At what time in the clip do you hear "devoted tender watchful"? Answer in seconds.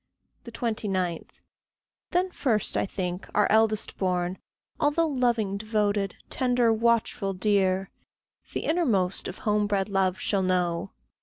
5.57-7.35